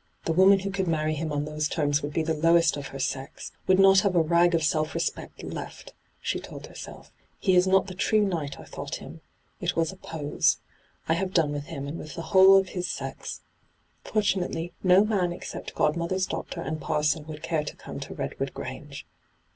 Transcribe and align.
'The 0.26 0.32
woman 0.32 0.60
who 0.60 0.70
could 0.70 0.86
marry 0.86 1.14
him 1.16 1.32
on 1.32 1.46
those 1.46 1.66
terms 1.66 2.00
would 2.00 2.12
be 2.12 2.22
the 2.22 2.32
lowest 2.32 2.76
of 2.76 2.86
her 2.94 3.00
sex— 3.00 3.50
would 3.66 3.80
not 3.80 4.02
have 4.02 4.14
a 4.14 4.22
rt^ 4.22 4.54
of 4.54 4.62
self 4.62 4.94
respect 4.94 5.42
left 5.42 5.88
1' 5.88 5.94
she 6.20 6.38
told 6.38 6.68
herself.' 6.68 7.10
He 7.40 7.56
is 7.56 7.66
not 7.66 7.88
the 7.88 7.94
true 7.94 8.20
knight 8.20 8.60
I 8.60 8.66
thought 8.66 8.98
him. 9.02 9.20
It 9.60 9.74
was 9.74 9.90
a 9.90 9.96
"pose." 9.96 10.58
I 11.08 11.14
have 11.14 11.34
done 11.34 11.50
with 11.50 11.64
him, 11.64 11.88
and 11.88 11.98
with 11.98 12.14
the 12.14 12.22
whole 12.30 12.56
of 12.56 12.68
his 12.68 12.86
sex 12.88 13.40
I 14.06 14.10
Fortunately, 14.10 14.72
no 14.84 15.04
man 15.04 15.32
except 15.32 15.74
godmother's 15.74 16.26
doctor 16.26 16.60
and 16.60 16.80
parson 16.80 17.26
would 17.26 17.42
care 17.42 17.64
to 17.64 17.74
come 17.74 17.98
to' 17.98 18.14
Redwood 18.14 18.54
Grange 18.54 19.04